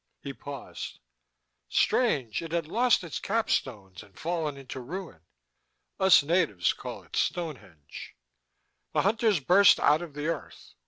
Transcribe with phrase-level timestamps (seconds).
[0.23, 0.97] He paused.
[1.69, 5.21] "Strange, it had lost its cap stones and fallen into ruin."
[5.99, 8.15] "Us natives call it Stonehenge."
[8.93, 10.73] "The Hunters burst out of the earth.